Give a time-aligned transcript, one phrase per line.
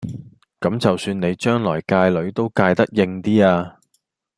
[0.59, 3.77] 咁就算你將來界女都界得應啲呀